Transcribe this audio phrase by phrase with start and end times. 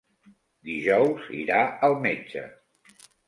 [0.69, 2.45] Dijous irà al metge.